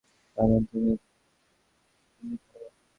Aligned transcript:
দারুণ, 0.37 0.61
তবে 0.63 0.93
তুমিই 2.11 2.37
খেলো। 2.43 2.69